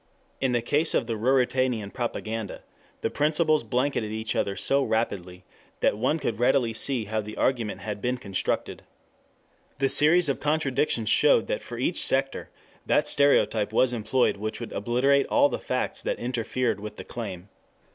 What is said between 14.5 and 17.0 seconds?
would obliterate all the facts that interfered with